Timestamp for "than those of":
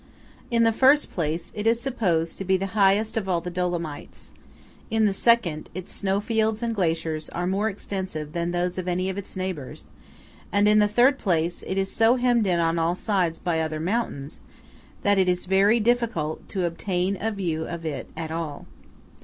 8.33-8.87